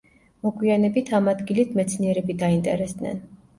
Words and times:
მოგვიანებით 0.45 1.11
ამ 1.19 1.29
ადგილით 1.35 1.77
მეცნიერები 1.81 2.39
დაინტერესდნენ. 2.43 3.25